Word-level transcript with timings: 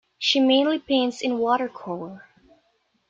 She 0.17 0.39
mainly 0.39 0.79
paints 0.79 1.21
in 1.21 1.37
watercolor. 1.37 2.27